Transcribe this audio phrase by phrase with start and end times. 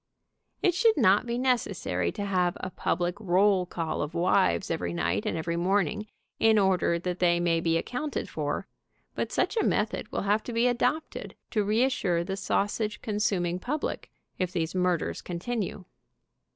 [0.63, 5.27] It should not be necessary to have a public roll call of wives every night
[5.27, 6.07] and every morn ing
[6.39, 8.65] in order that they may be accounted for,
[9.13, 14.09] but such a method will have to be adopted to reassure the sausage consuming public,
[14.39, 15.85] if these murders continue.